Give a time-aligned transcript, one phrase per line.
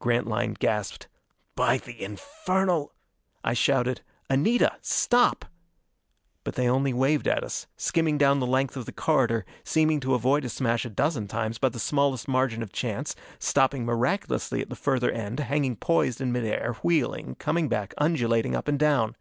[0.00, 1.08] Grantline gasped,
[1.54, 2.92] "By the infernal!"
[3.42, 5.46] I shouted, "Anita, stop!"
[6.44, 10.12] But they only waved at us, skimming down the length of the corridor, seeming to
[10.12, 14.68] avoid a smash a dozen times by the smallest margin of chance, stopping miraculously at
[14.68, 19.16] the further end, hanging poised in mid air, wheeling, coming back, undulating up and down.